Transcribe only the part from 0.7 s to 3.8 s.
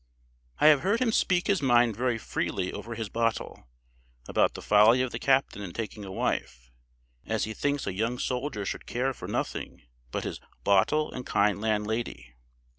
heard him speak his mind very freely over his bottle,